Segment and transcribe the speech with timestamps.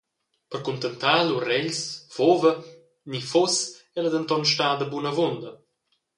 [0.53, 1.79] Per cuntentar lur regls
[2.15, 5.51] fuva –ni fuss –ella denton stada buna avunda.